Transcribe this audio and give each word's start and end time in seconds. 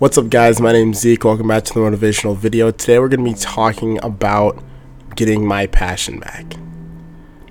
What's 0.00 0.18
up, 0.18 0.28
guys? 0.28 0.60
My 0.60 0.72
name's 0.72 0.98
Zeke. 0.98 1.22
Welcome 1.22 1.46
back 1.46 1.62
to 1.62 1.72
the 1.72 1.78
motivational 1.78 2.36
video. 2.36 2.72
Today, 2.72 2.98
we're 2.98 3.08
going 3.08 3.24
to 3.24 3.30
be 3.30 3.38
talking 3.38 4.02
about 4.02 4.60
getting 5.14 5.46
my 5.46 5.68
passion 5.68 6.18
back. 6.18 6.56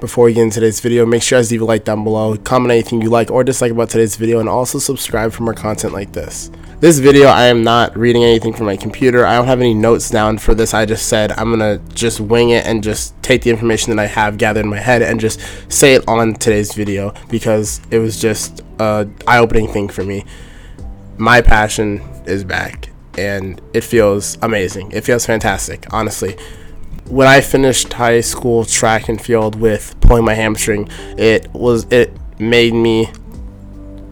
Before 0.00 0.24
we 0.24 0.32
get 0.32 0.44
into 0.44 0.54
today's 0.54 0.80
video, 0.80 1.04
make 1.04 1.22
sure 1.22 1.36
you 1.36 1.40
guys 1.40 1.50
leave 1.50 1.60
a 1.60 1.66
like 1.66 1.84
down 1.84 2.02
below, 2.02 2.38
comment 2.38 2.72
anything 2.72 3.02
you 3.02 3.10
like 3.10 3.30
or 3.30 3.44
dislike 3.44 3.72
about 3.72 3.90
today's 3.90 4.16
video, 4.16 4.40
and 4.40 4.48
also 4.48 4.78
subscribe 4.78 5.32
for 5.32 5.42
more 5.42 5.52
content 5.52 5.92
like 5.92 6.14
this. 6.14 6.50
This 6.80 6.98
video, 6.98 7.26
I 7.26 7.44
am 7.44 7.62
not 7.62 7.94
reading 7.94 8.24
anything 8.24 8.54
from 8.54 8.64
my 8.64 8.76
computer. 8.78 9.26
I 9.26 9.34
don't 9.34 9.46
have 9.46 9.60
any 9.60 9.74
notes 9.74 10.08
down 10.08 10.38
for 10.38 10.54
this. 10.54 10.72
I 10.72 10.86
just 10.86 11.08
said 11.08 11.32
I'm 11.32 11.54
going 11.54 11.58
to 11.58 11.94
just 11.94 12.20
wing 12.20 12.50
it 12.50 12.64
and 12.64 12.82
just 12.82 13.22
take 13.22 13.42
the 13.42 13.50
information 13.50 13.94
that 13.94 14.02
I 14.02 14.06
have 14.06 14.38
gathered 14.38 14.64
in 14.64 14.70
my 14.70 14.80
head 14.80 15.02
and 15.02 15.20
just 15.20 15.40
say 15.70 15.92
it 15.92 16.08
on 16.08 16.32
today's 16.32 16.72
video 16.72 17.12
because 17.28 17.82
it 17.90 17.98
was 17.98 18.18
just 18.18 18.62
a 18.78 19.06
eye-opening 19.26 19.68
thing 19.68 19.90
for 19.90 20.04
me. 20.04 20.24
My 21.18 21.42
passion 21.42 22.00
is 22.30 22.44
back 22.44 22.90
and 23.18 23.60
it 23.74 23.82
feels 23.82 24.38
amazing. 24.42 24.90
It 24.92 25.02
feels 25.02 25.26
fantastic, 25.26 25.86
honestly. 25.92 26.36
When 27.06 27.26
I 27.26 27.40
finished 27.40 27.92
high 27.92 28.20
school 28.20 28.64
track 28.64 29.08
and 29.08 29.20
field 29.20 29.56
with 29.56 29.94
pulling 30.00 30.24
my 30.24 30.34
hamstring, 30.34 30.88
it 31.18 31.52
was 31.52 31.84
it 31.92 32.12
made 32.38 32.72
me 32.72 33.08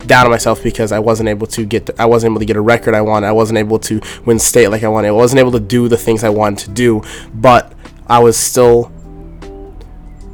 down 0.07 0.25
on 0.25 0.31
myself 0.31 0.63
because 0.63 0.91
I 0.91 0.99
wasn't 0.99 1.29
able 1.29 1.47
to 1.49 1.65
get 1.65 1.89
I 1.99 2.07
wasn't 2.07 2.33
able 2.33 2.41
to 2.41 2.47
get 2.47 2.57
a 2.57 2.61
record 2.61 2.95
I 2.95 3.01
wanted. 3.01 3.29
I 3.29 3.33
wasn't 3.33 3.59
able 3.59 3.79
to 3.81 4.01
win 4.27 4.39
state 4.39 4.69
like 4.69 4.83
I 4.83 4.89
wanted. 4.89 5.09
I 5.09 5.13
wasn't 5.13 5.41
able 5.41 5.53
to 5.53 5.61
do 5.61 5.89
the 5.89 5.97
things 5.97 6.25
I 6.25 6.29
wanted 6.29 6.67
to 6.67 6.71
do, 6.71 7.03
but 7.35 7.73
I 8.09 8.19
was 8.19 8.37
still 8.37 8.93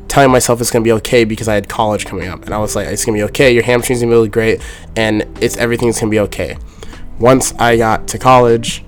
telling 0.09 0.31
myself 0.31 0.61
it's 0.61 0.71
gonna 0.71 0.85
be 0.85 0.93
okay 0.93 1.25
because 1.25 1.49
I 1.49 1.55
had 1.55 1.69
college 1.69 2.07
coming 2.07 2.29
up, 2.29 2.45
and 2.45 2.55
I 2.55 2.59
was 2.59 2.75
like, 2.75 2.89
it's 2.89 3.05
gonna 3.05 3.19
be 3.19 3.25
okay. 3.25 3.53
Your 3.53 3.65
hamstring's 3.65 4.01
gonna 4.01 4.11
be 4.11 4.15
really 4.15 4.29
great, 4.29 4.63
and 4.97 5.23
it's 5.43 5.57
everything's 5.59 6.01
gonna 6.01 6.11
be 6.11 6.21
okay 6.21 6.57
once 7.19 7.53
I 7.55 7.77
got 7.77 8.09
to 8.09 8.19
college, 8.19 8.85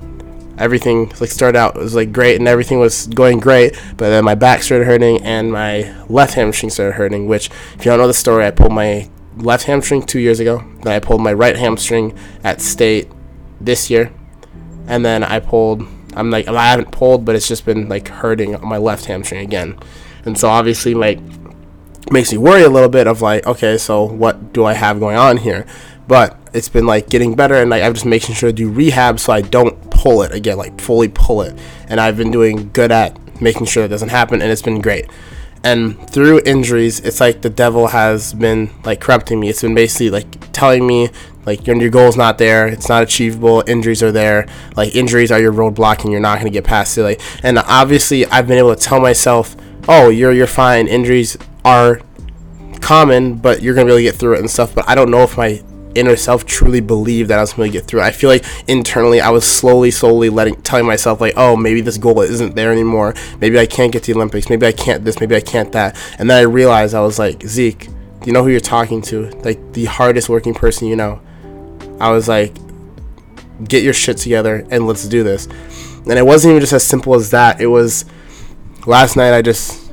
everything 0.59 1.13
like 1.21 1.31
started 1.31 1.59
out 1.59 1.77
was 1.77 1.95
like 1.95 2.13
great 2.13 2.37
and 2.37 2.49
everything 2.49 2.79
was 2.79 3.07
going 3.09 3.39
great, 3.41 3.75
but 3.91 4.09
then 4.11 4.25
my 4.25 4.35
back 4.35 4.63
started 4.63 4.87
hurting 4.87 5.23
and 5.23 5.53
my 5.53 5.95
left 6.09 6.35
hamstring 6.35 6.71
started 6.71 6.93
hurting. 6.93 7.27
Which, 7.27 7.51
if 7.75 7.85
you 7.85 7.91
don't 7.91 7.99
know 7.99 8.07
the 8.07 8.15
story, 8.15 8.47
I 8.47 8.51
pulled 8.51 8.73
my 8.73 9.09
left 9.37 9.65
hamstring 9.65 10.03
two 10.03 10.21
years 10.21 10.41
ago. 10.41 10.65
Then 10.83 10.93
I 10.93 10.99
pulled 10.99 11.21
my 11.21 11.33
right 11.33 11.57
hamstring 11.57 12.17
at 12.43 12.61
state 12.61 13.09
this 13.61 13.91
year, 13.91 14.13
and 14.87 15.05
then 15.05 15.23
I 15.23 15.41
pulled. 15.41 15.87
I'm 16.15 16.31
like 16.31 16.49
I 16.49 16.71
haven't 16.71 16.93
pulled, 16.93 17.25
but 17.25 17.35
it's 17.35 17.49
just 17.49 17.65
been 17.65 17.89
like 17.89 18.09
hurting 18.09 18.57
my 18.63 18.79
left 18.79 19.05
hamstring 19.05 19.41
again, 19.43 19.79
and 20.25 20.39
so 20.39 20.49
obviously 20.49 20.95
like 20.95 21.21
makes 22.11 22.31
me 22.31 22.39
worry 22.39 22.63
a 22.63 22.71
little 22.71 22.89
bit 22.89 23.07
of 23.07 23.21
like 23.21 23.47
okay, 23.47 23.77
so 23.77 24.05
what 24.05 24.53
do 24.53 24.65
I 24.65 24.73
have 24.73 24.99
going 24.99 25.17
on 25.17 25.37
here? 25.39 25.67
But 26.09 26.39
it's 26.57 26.69
been 26.69 26.87
like 26.87 27.09
getting 27.11 27.35
better 27.35 27.55
and 27.55 27.71
like 27.71 27.83
I'm 27.83 27.93
just 27.93 28.07
making 28.07 28.35
sure 28.35 28.49
to 28.49 28.53
do 28.53 28.71
rehab 28.71 29.21
so 29.21 29.33
I 29.33 29.43
don't 29.43 29.91
pull 29.91 30.23
it 30.23 30.33
again, 30.33 30.57
like 30.57 30.81
fully 30.81 31.09
pull 31.09 31.43
it. 31.43 31.57
And 31.89 32.01
I've 32.01 32.17
been 32.17 32.31
doing 32.31 32.71
good 32.73 32.91
at 32.91 33.19
making 33.41 33.67
sure 33.67 33.83
that 33.83 33.91
doesn't 33.91 34.09
happen 34.09 34.41
and 34.41 34.51
it's 34.51 34.63
been 34.63 34.81
great. 34.81 35.07
And 35.63 36.09
through 36.11 36.41
injuries, 36.47 37.01
it's 37.01 37.21
like 37.21 37.43
the 37.43 37.51
devil 37.51 37.89
has 37.89 38.33
been 38.33 38.71
like 38.85 39.01
corrupting 39.01 39.39
me. 39.39 39.49
It's 39.49 39.63
been 39.63 39.75
basically 39.75 40.11
like 40.11 40.53
telling 40.53 40.87
me 40.87 41.11
like 41.45 41.67
your, 41.67 41.77
your 41.77 41.91
goal's 41.91 42.17
not 42.17 42.39
there, 42.39 42.67
it's 42.67 42.89
not 42.89 43.03
achievable, 43.03 43.63
injuries 43.67 44.03
are 44.03 44.11
there, 44.11 44.49
like 44.77 44.97
injuries 44.97 45.31
are 45.31 45.41
your 45.41 45.53
roadblock 45.53 46.03
and 46.03 46.11
you're 46.11 46.21
not 46.21 46.39
gonna 46.39 46.51
get 46.51 46.65
past 46.65 46.97
it. 46.97 47.03
Like 47.03 47.21
and 47.45 47.59
obviously 47.59 48.25
I've 48.27 48.49
been 48.49 48.59
able 48.59 48.75
to 48.75 48.83
tell 48.83 49.01
myself, 49.01 49.57
Oh, 49.89 50.09
you're 50.09 50.33
you're 50.33 50.47
fine, 50.47 50.89
injuries 50.89 51.37
are 51.65 52.01
common, 52.81 53.35
but 53.35 53.63
you're 53.63 53.75
gonna 53.75 53.87
be 53.87 53.93
able 53.93 53.99
to 53.99 54.03
get 54.05 54.15
through 54.15 54.35
it 54.35 54.41
and 54.41 54.51
stuff. 54.51 54.75
But 54.75 54.89
I 54.89 54.95
don't 54.95 55.11
know 55.11 55.23
if 55.23 55.37
my 55.37 55.63
inner 55.97 56.17
self 56.17 56.45
truly 56.47 56.81
believed 56.81 57.31
that 57.31 57.39
I 57.39 57.43
was 57.43 57.55
going 57.55 57.71
to 57.71 57.79
get 57.79 57.87
through. 57.87 58.03
I 58.03 58.11
feel 58.11 58.31
like 58.31 58.45
internally 58.69 59.21
I 59.21 59.31
was 59.31 59.45
slowly, 59.45 59.91
slowly 59.91 60.29
letting, 60.29 60.61
telling 60.63 60.87
myself 60.87 61.21
like, 61.21 61.35
oh, 61.37 61.57
maybe 61.57 61.81
this 61.81 61.99
goal 61.99 62.21
isn't 62.21 62.55
there 62.55 62.73
anymore. 62.73 63.15
Maybe 63.41 63.59
I 63.59 63.67
can't 63.67 63.93
get 63.93 64.05
to 64.05 64.13
the 64.13 64.19
Olympics. 64.19 64.49
Maybe 64.49 64.67
I 64.67 64.73
can't 64.73 65.05
this. 65.05 65.21
Maybe 65.21 65.35
I 65.35 65.41
can't 65.41 65.73
that. 65.73 65.97
And 66.19 66.29
then 66.31 66.39
I 66.39 66.43
realized 66.43 66.95
I 66.95 67.01
was 67.01 67.19
like, 67.19 67.43
Zeke, 67.45 67.89
you 68.25 68.33
know 68.33 68.43
who 68.43 68.51
you're 68.51 68.61
talking 68.61 69.03
to? 69.03 69.31
Like 69.43 69.73
the 69.73 69.87
hardest 69.87 70.29
working 70.29 70.55
person 70.55 70.89
you 70.89 70.97
know. 70.97 71.21
I 72.01 72.11
was 72.11 72.29
like, 72.29 72.55
get 73.65 73.83
your 73.83 73.95
shit 73.95 74.19
together 74.19 74.67
and 74.71 74.87
let's 74.87 75.07
do 75.09 75.23
this. 75.23 75.47
And 76.09 76.13
it 76.13 76.27
wasn't 76.27 76.53
even 76.53 76.61
just 76.61 76.73
as 76.73 76.85
simple 76.85 77.15
as 77.15 77.31
that. 77.31 77.61
It 77.61 77.67
was 77.67 78.05
last 78.87 79.17
night 79.17 79.35
I 79.35 79.43
just 79.43 79.93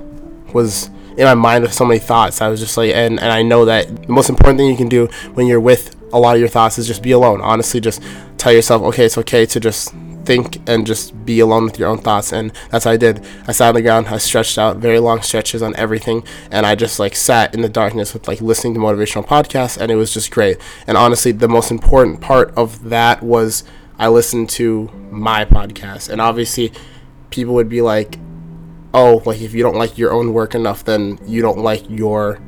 was 0.53 0.89
in 1.17 1.25
my 1.25 1.33
mind 1.33 1.63
with 1.63 1.73
so 1.73 1.85
many 1.85 1.99
thoughts. 1.99 2.41
I 2.41 2.47
was 2.47 2.59
just 2.59 2.77
like, 2.77 2.93
and, 2.93 3.19
and 3.19 3.31
I 3.31 3.41
know 3.41 3.65
that 3.65 4.03
the 4.03 4.11
most 4.11 4.29
important 4.29 4.59
thing 4.59 4.69
you 4.69 4.77
can 4.77 4.89
do 4.89 5.07
when 5.33 5.47
you're 5.47 5.59
with 5.59 5.95
a 6.13 6.19
lot 6.19 6.35
of 6.35 6.39
your 6.39 6.49
thoughts 6.49 6.77
is 6.77 6.87
just 6.87 7.01
be 7.01 7.11
alone. 7.11 7.41
Honestly, 7.41 7.79
just 7.79 8.01
tell 8.37 8.53
yourself, 8.53 8.81
okay, 8.83 9.05
it's 9.05 9.17
okay 9.17 9.45
to 9.47 9.59
just 9.59 9.93
think 10.25 10.61
and 10.69 10.85
just 10.87 11.25
be 11.25 11.39
alone 11.39 11.65
with 11.65 11.77
your 11.77 11.89
own 11.89 11.97
thoughts. 11.97 12.31
And 12.31 12.51
that's 12.69 12.85
what 12.85 12.91
I 12.91 12.97
did. 12.97 13.25
I 13.47 13.51
sat 13.51 13.69
on 13.69 13.75
the 13.75 13.81
ground, 13.81 14.07
I 14.07 14.17
stretched 14.17 14.57
out 14.57 14.77
very 14.77 14.99
long 14.99 15.21
stretches 15.21 15.61
on 15.61 15.75
everything, 15.75 16.23
and 16.51 16.65
I 16.65 16.75
just 16.75 16.99
like 16.99 17.15
sat 17.15 17.53
in 17.53 17.61
the 17.61 17.69
darkness 17.69 18.13
with 18.13 18.27
like 18.27 18.41
listening 18.41 18.73
to 18.75 18.79
motivational 18.79 19.25
podcasts, 19.25 19.77
and 19.77 19.91
it 19.91 19.95
was 19.95 20.13
just 20.13 20.31
great. 20.31 20.57
And 20.87 20.97
honestly, 20.97 21.31
the 21.31 21.49
most 21.49 21.71
important 21.71 22.21
part 22.21 22.53
of 22.55 22.89
that 22.89 23.23
was 23.23 23.63
I 23.97 24.07
listened 24.07 24.49
to 24.51 24.89
my 25.11 25.45
podcast, 25.45 26.09
and 26.09 26.21
obviously, 26.21 26.71
people 27.29 27.53
would 27.55 27.69
be 27.69 27.81
like, 27.81 28.17
oh, 28.93 29.21
like 29.25 29.41
if 29.41 29.53
you 29.53 29.63
don't 29.63 29.75
like 29.75 29.97
your 29.97 30.11
own 30.11 30.33
work 30.33 30.55
enough, 30.55 30.83
then 30.83 31.19
you 31.25 31.41
don't 31.41 31.59
like 31.59 31.89
your 31.89 32.39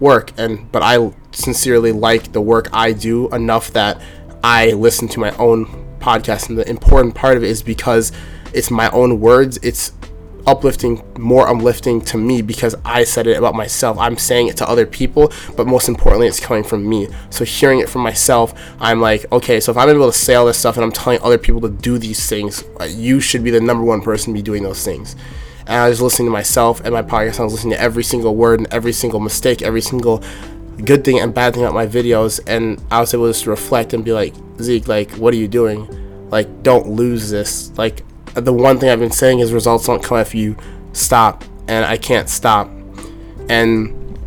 work. 0.00 0.32
And 0.38 0.70
but 0.70 0.82
I 0.82 1.12
sincerely 1.32 1.92
like 1.92 2.32
the 2.32 2.40
work 2.40 2.68
I 2.72 2.92
do 2.92 3.28
enough 3.30 3.72
that 3.72 4.00
I 4.42 4.72
listen 4.72 5.08
to 5.08 5.20
my 5.20 5.30
own 5.36 5.66
podcast. 6.00 6.48
And 6.48 6.58
the 6.58 6.68
important 6.68 7.14
part 7.14 7.36
of 7.36 7.42
it 7.42 7.48
is 7.50 7.62
because 7.62 8.12
it's 8.52 8.70
my 8.70 8.88
own 8.90 9.20
words. 9.20 9.58
It's 9.62 9.92
uplifting, 10.46 11.02
more 11.18 11.46
uplifting 11.46 12.00
to 12.00 12.16
me 12.16 12.40
because 12.40 12.74
I 12.84 13.04
said 13.04 13.26
it 13.26 13.36
about 13.36 13.54
myself. 13.54 13.98
I'm 13.98 14.16
saying 14.16 14.48
it 14.48 14.56
to 14.58 14.68
other 14.68 14.86
people, 14.86 15.30
but 15.56 15.66
most 15.66 15.88
importantly, 15.88 16.26
it's 16.26 16.40
coming 16.40 16.64
from 16.64 16.88
me. 16.88 17.08
So 17.28 17.44
hearing 17.44 17.80
it 17.80 17.88
from 17.90 18.02
myself, 18.02 18.54
I'm 18.80 19.00
like, 19.00 19.30
okay, 19.30 19.60
so 19.60 19.72
if 19.72 19.76
I'm 19.76 19.90
able 19.90 20.10
to 20.10 20.16
say 20.16 20.36
all 20.36 20.46
this 20.46 20.56
stuff 20.56 20.76
and 20.76 20.84
I'm 20.84 20.92
telling 20.92 21.20
other 21.20 21.36
people 21.36 21.60
to 21.62 21.68
do 21.68 21.98
these 21.98 22.26
things, 22.28 22.64
uh, 22.80 22.84
you 22.84 23.20
should 23.20 23.44
be 23.44 23.50
the 23.50 23.60
number 23.60 23.84
one 23.84 24.00
person 24.00 24.32
to 24.32 24.38
be 24.38 24.42
doing 24.42 24.62
those 24.62 24.82
things 24.82 25.16
and 25.68 25.76
I 25.76 25.88
was 25.88 26.00
listening 26.00 26.28
to 26.28 26.32
myself 26.32 26.80
and 26.80 26.94
my 26.94 27.02
podcast. 27.02 27.38
I 27.38 27.44
was 27.44 27.52
listening 27.52 27.74
to 27.74 27.80
every 27.80 28.02
single 28.02 28.34
word 28.34 28.58
and 28.58 28.72
every 28.72 28.92
single 28.92 29.20
mistake, 29.20 29.60
every 29.60 29.82
single 29.82 30.22
good 30.84 31.04
thing 31.04 31.20
and 31.20 31.34
bad 31.34 31.54
thing 31.54 31.62
about 31.62 31.74
my 31.74 31.86
videos, 31.86 32.40
and 32.46 32.82
I 32.90 33.00
was 33.00 33.12
able 33.12 33.32
to 33.32 33.50
reflect 33.50 33.92
and 33.92 34.04
be 34.04 34.12
like, 34.12 34.34
Zeke, 34.60 34.88
like, 34.88 35.10
what 35.12 35.34
are 35.34 35.36
you 35.36 35.46
doing? 35.46 36.30
Like, 36.30 36.62
don't 36.62 36.88
lose 36.88 37.30
this. 37.30 37.70
Like, 37.76 38.02
the 38.34 38.52
one 38.52 38.78
thing 38.78 38.88
I've 38.88 38.98
been 38.98 39.10
saying 39.10 39.40
is 39.40 39.52
results 39.52 39.86
don't 39.86 40.02
come 40.02 40.18
if 40.18 40.34
you 40.34 40.56
stop, 40.94 41.44
and 41.66 41.84
I 41.84 41.98
can't 41.98 42.30
stop. 42.30 42.70
And 43.50 44.18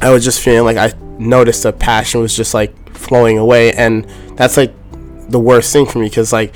I 0.00 0.10
was 0.10 0.22
just 0.22 0.40
feeling 0.42 0.64
like 0.64 0.76
I 0.76 0.96
noticed 1.18 1.64
the 1.64 1.72
passion 1.72 2.20
was 2.20 2.36
just 2.36 2.54
like 2.54 2.72
flowing 2.96 3.38
away, 3.38 3.72
and 3.72 4.06
that's 4.36 4.56
like 4.56 4.72
the 5.28 5.40
worst 5.40 5.72
thing 5.72 5.86
for 5.86 5.98
me 5.98 6.08
because 6.08 6.32
like 6.32 6.54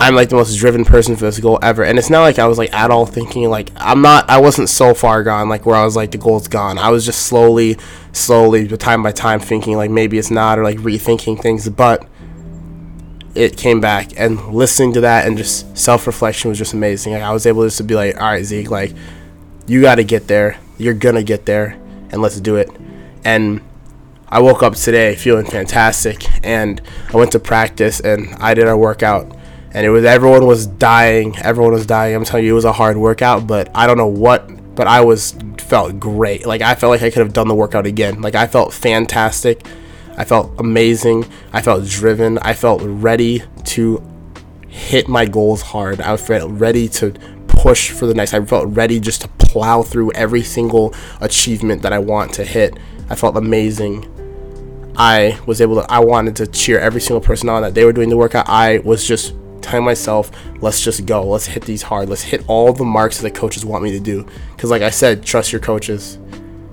I'm 0.00 0.14
like 0.14 0.30
the 0.30 0.36
most 0.36 0.56
driven 0.56 0.86
person 0.86 1.14
for 1.14 1.26
this 1.26 1.38
goal 1.38 1.58
ever. 1.60 1.84
And 1.84 1.98
it's 1.98 2.08
not 2.08 2.22
like 2.22 2.38
I 2.38 2.46
was 2.46 2.56
like 2.56 2.72
at 2.72 2.90
all 2.90 3.04
thinking 3.04 3.50
like 3.50 3.70
I'm 3.76 4.00
not 4.00 4.30
I 4.30 4.40
wasn't 4.40 4.70
so 4.70 4.94
far 4.94 5.22
gone 5.22 5.50
like 5.50 5.66
where 5.66 5.76
I 5.76 5.84
was 5.84 5.94
like 5.94 6.10
the 6.10 6.18
goal's 6.18 6.48
gone. 6.48 6.78
I 6.78 6.88
was 6.88 7.04
just 7.04 7.26
slowly, 7.26 7.76
slowly, 8.12 8.66
time 8.66 9.02
by 9.02 9.12
time 9.12 9.40
thinking 9.40 9.76
like 9.76 9.90
maybe 9.90 10.16
it's 10.16 10.30
not 10.30 10.58
or 10.58 10.64
like 10.64 10.78
rethinking 10.78 11.42
things, 11.42 11.68
but 11.68 12.08
it 13.34 13.58
came 13.58 13.80
back 13.80 14.18
and 14.18 14.54
listening 14.54 14.94
to 14.94 15.02
that 15.02 15.26
and 15.26 15.36
just 15.36 15.76
self 15.76 16.06
reflection 16.06 16.48
was 16.48 16.56
just 16.56 16.72
amazing. 16.72 17.12
Like, 17.12 17.22
I 17.22 17.32
was 17.32 17.44
able 17.44 17.64
just 17.64 17.76
to 17.76 17.84
be 17.84 17.94
like, 17.94 18.16
all 18.16 18.22
right, 18.22 18.42
Zeke, 18.42 18.70
like 18.70 18.94
you 19.66 19.82
got 19.82 19.96
to 19.96 20.04
get 20.04 20.26
there. 20.28 20.58
You're 20.78 20.94
gonna 20.94 21.22
get 21.22 21.44
there, 21.44 21.78
and 22.10 22.22
let's 22.22 22.40
do 22.40 22.56
it. 22.56 22.70
And 23.22 23.60
I 24.26 24.40
woke 24.40 24.62
up 24.62 24.76
today 24.76 25.14
feeling 25.14 25.44
fantastic, 25.44 26.24
and 26.42 26.80
I 27.12 27.18
went 27.18 27.32
to 27.32 27.38
practice 27.38 28.00
and 28.00 28.34
I 28.36 28.54
did 28.54 28.66
a 28.66 28.78
workout 28.78 29.36
and 29.72 29.86
it 29.86 29.90
was 29.90 30.04
everyone 30.04 30.46
was 30.46 30.66
dying. 30.66 31.36
Everyone 31.38 31.72
was 31.72 31.86
dying. 31.86 32.14
I'm 32.14 32.24
telling 32.24 32.44
you, 32.44 32.52
it 32.52 32.54
was 32.54 32.64
a 32.64 32.72
hard 32.72 32.96
workout, 32.96 33.46
but 33.46 33.70
I 33.74 33.86
don't 33.86 33.98
know 33.98 34.06
what, 34.06 34.74
but 34.74 34.86
I 34.86 35.00
was 35.02 35.34
felt 35.58 36.00
great. 36.00 36.46
Like 36.46 36.62
I 36.62 36.74
felt 36.74 36.90
like 36.90 37.02
I 37.02 37.10
could 37.10 37.20
have 37.20 37.32
done 37.32 37.48
the 37.48 37.54
workout 37.54 37.86
again. 37.86 38.20
Like 38.20 38.34
I 38.34 38.46
felt 38.46 38.72
fantastic. 38.72 39.64
I 40.16 40.24
felt 40.24 40.58
amazing. 40.58 41.24
I 41.52 41.62
felt 41.62 41.86
driven. 41.86 42.38
I 42.38 42.54
felt 42.54 42.82
ready 42.82 43.42
to 43.66 44.02
hit 44.68 45.08
my 45.08 45.26
goals 45.26 45.62
hard. 45.62 46.00
I 46.00 46.16
felt 46.16 46.50
ready 46.50 46.88
to 46.88 47.12
push 47.46 47.90
for 47.90 48.06
the 48.06 48.14
next. 48.14 48.34
I 48.34 48.44
felt 48.44 48.74
ready 48.74 48.98
just 48.98 49.20
to 49.22 49.28
plow 49.28 49.82
through 49.82 50.12
every 50.12 50.42
single 50.42 50.94
achievement 51.20 51.82
that 51.82 51.92
I 51.92 51.98
want 51.98 52.34
to 52.34 52.44
hit. 52.44 52.76
I 53.08 53.14
felt 53.14 53.36
amazing. 53.36 54.06
I 54.96 55.38
was 55.46 55.60
able 55.60 55.76
to 55.76 55.90
I 55.90 56.00
wanted 56.00 56.36
to 56.36 56.46
cheer 56.46 56.78
every 56.78 57.00
single 57.00 57.20
person 57.20 57.48
on 57.48 57.62
that 57.62 57.74
they 57.74 57.84
were 57.84 57.92
doing 57.92 58.08
the 58.08 58.16
workout. 58.16 58.48
I 58.48 58.78
was 58.78 59.06
just 59.06 59.34
myself, 59.78 60.30
let's 60.60 60.82
just 60.82 61.06
go. 61.06 61.22
Let's 61.24 61.46
hit 61.46 61.64
these 61.64 61.82
hard. 61.82 62.08
Let's 62.08 62.22
hit 62.22 62.44
all 62.48 62.72
the 62.72 62.84
marks 62.84 63.18
that 63.18 63.32
the 63.32 63.38
coaches 63.38 63.64
want 63.64 63.84
me 63.84 63.92
to 63.92 64.00
do. 64.00 64.26
Because, 64.56 64.70
like 64.70 64.82
I 64.82 64.90
said, 64.90 65.24
trust 65.24 65.52
your 65.52 65.60
coaches. 65.60 66.18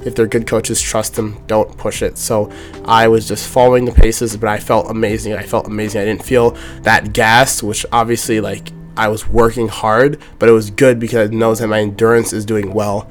if 0.01 0.15
they're 0.15 0.27
good 0.27 0.47
coaches, 0.47 0.81
trust 0.81 1.15
them. 1.15 1.43
Don't 1.47 1.77
push 1.77 2.01
it. 2.01 2.17
So 2.17 2.51
I 2.85 3.07
was 3.07 3.27
just 3.27 3.47
following 3.47 3.85
the 3.85 3.91
paces, 3.91 4.37
but 4.37 4.49
I 4.49 4.57
felt 4.57 4.89
amazing. 4.89 5.33
I 5.33 5.43
felt 5.43 5.67
amazing. 5.67 6.01
I 6.01 6.05
didn't 6.05 6.23
feel 6.23 6.51
that 6.81 7.13
gassed, 7.13 7.61
which 7.61 7.85
obviously 7.91 8.39
like 8.39 8.71
I 8.95 9.09
was 9.09 9.27
working 9.27 9.67
hard, 9.67 10.19
but 10.39 10.49
it 10.49 10.53
was 10.53 10.71
good 10.71 10.99
because 10.99 11.29
it 11.29 11.33
knows 11.33 11.59
that 11.59 11.67
my 11.67 11.81
endurance 11.81 12.33
is 12.33 12.45
doing 12.45 12.73
well. 12.73 13.09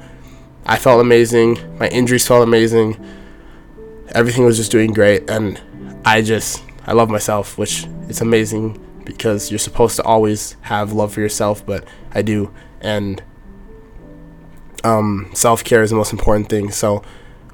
I 0.65 0.77
felt 0.77 0.99
amazing. 0.99 1.57
My 1.77 1.87
injuries 1.87 2.27
felt 2.27 2.43
amazing. 2.43 2.99
Everything 4.09 4.43
was 4.43 4.57
just 4.57 4.71
doing 4.71 4.91
great, 4.91 5.29
and 5.29 5.61
I 6.03 6.21
just 6.21 6.63
I 6.85 6.93
love 6.93 7.09
myself, 7.09 7.57
which 7.57 7.85
it's 8.09 8.21
amazing 8.21 8.83
because 9.07 9.49
you're 9.49 9.57
supposed 9.57 9.95
to 9.95 10.03
always 10.03 10.55
have 10.61 10.91
love 10.91 11.13
for 11.13 11.21
yourself, 11.21 11.65
but 11.65 11.87
I 12.13 12.21
do, 12.21 12.53
and 12.81 13.23
um, 14.83 15.31
self 15.33 15.63
care 15.63 15.81
is 15.81 15.89
the 15.89 15.95
most 15.95 16.11
important 16.11 16.49
thing. 16.49 16.71
So 16.71 17.03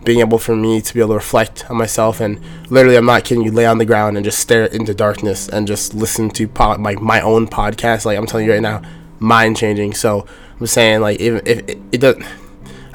being 0.04 0.20
able 0.20 0.38
for 0.38 0.56
me 0.56 0.82
to 0.82 0.94
be 0.94 1.00
able 1.00 1.10
to 1.10 1.16
reflect 1.16 1.70
on 1.70 1.78
myself 1.78 2.20
and 2.20 2.42
literally 2.70 2.98
I'm 2.98 3.06
not 3.06 3.24
kidding 3.24 3.44
you 3.44 3.52
lay 3.52 3.66
on 3.66 3.78
the 3.78 3.86
ground 3.86 4.18
and 4.18 4.26
just 4.26 4.40
stare 4.40 4.66
into 4.66 4.94
darkness 4.94 5.48
and 5.48 5.66
just 5.66 5.94
listen 5.94 6.30
to 6.32 6.48
po- 6.48 6.76
like 6.76 7.02
my 7.02 7.22
own 7.22 7.48
podcast. 7.48 8.06
Like 8.06 8.18
I'm 8.18 8.26
telling 8.26 8.46
you 8.46 8.52
right 8.52 8.62
now 8.62 8.82
mind 9.20 9.56
changing 9.56 9.94
so 9.94 10.26
I'm 10.60 10.68
saying 10.68 11.00
like 11.00 11.22
even 11.22 11.42
if 11.46 11.60
it, 11.70 11.80
it 11.94 12.02
does 12.02 12.18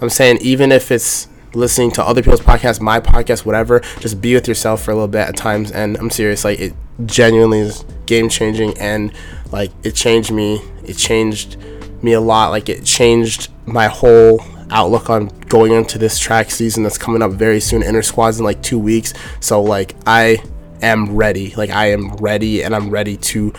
I'm 0.01 0.11
saying 0.11 0.39
even 0.43 0.71
if 0.71 0.91
it's 0.91 1.29
listening 1.55 1.91
to 1.93 2.05
other 2.05 2.23
people's 2.23 2.43
podcasts 2.43 2.79
my 2.79 3.01
podcast 3.01 3.47
whatever 3.47 3.81
just 4.01 4.21
be 4.21 4.35
with 4.35 4.47
yourself 4.47 4.83
for 4.83 4.91
a 4.91 4.95
little 4.95 5.09
bit 5.09 5.27
at 5.27 5.37
times. 5.37 5.71
And 5.71 5.97
I'm 5.97 6.11
serious 6.11 6.45
like 6.45 6.61
it 6.61 6.75
genuinely 7.07 7.61
is 7.61 7.87
game 8.09 8.29
changing 8.29 8.77
and 8.79 9.13
like 9.53 9.71
it 9.85 9.95
changed 9.95 10.33
me 10.33 10.61
it 10.85 10.95
changed 10.95 11.57
me 12.03 12.13
a 12.13 12.21
lot 12.21 12.51
like 12.51 12.69
it 12.69 12.85
changed 12.85 13.51
my 13.67 13.87
whole 13.87 14.41
outlook 14.71 15.11
on 15.11 15.29
going 15.49 15.73
into 15.73 15.99
this 15.99 16.19
track 16.19 16.51
season 16.51 16.83
that's 16.83 16.99
coming 16.99 17.23
up 17.23 17.33
very 17.33 17.61
soon. 17.61 17.83
Inter 17.83 18.03
squads 18.03 18.39
in 18.39 18.45
like 18.45 18.63
two 18.63 18.79
weeks. 18.79 19.15
So 19.41 19.63
like 19.63 19.95
I 20.07 20.43
am 20.83 21.17
ready. 21.17 21.55
Like 21.55 21.71
I 21.71 21.91
am 21.91 22.15
ready 22.17 22.63
and 22.63 22.75
I'm 22.75 22.91
ready 22.91 23.17
to 23.17 23.53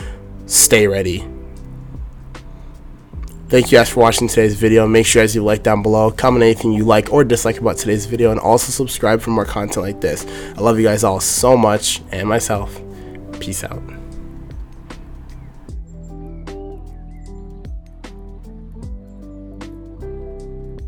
stay 0.45 0.87
ready. 0.87 1.27
Thank 3.49 3.71
you 3.71 3.79
guys 3.79 3.89
for 3.89 4.01
watching 4.01 4.27
today's 4.27 4.53
video. 4.53 4.87
Make 4.87 5.07
sure 5.07 5.23
guys 5.23 5.33
you 5.33 5.43
like 5.43 5.63
down 5.63 5.81
below, 5.81 6.11
comment 6.11 6.43
anything 6.43 6.71
you 6.71 6.85
like 6.85 7.11
or 7.11 7.23
dislike 7.23 7.57
about 7.59 7.77
today's 7.77 8.05
video, 8.05 8.29
and 8.29 8.39
also 8.39 8.71
subscribe 8.71 9.21
for 9.21 9.31
more 9.31 9.45
content 9.45 9.83
like 9.83 10.01
this. 10.01 10.23
I 10.55 10.61
love 10.61 10.77
you 10.77 10.85
guys 10.85 11.03
all 11.03 11.19
so 11.19 11.57
much 11.57 12.03
and 12.11 12.29
myself. 12.29 12.79
Peace 13.39 13.63
out. 13.63 13.98